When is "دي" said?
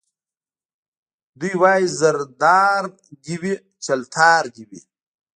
3.23-3.35, 4.55-4.63